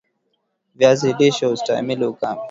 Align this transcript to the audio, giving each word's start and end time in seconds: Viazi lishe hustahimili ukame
Viazi 0.75 1.13
lishe 1.13 1.45
hustahimili 1.45 2.05
ukame 2.05 2.39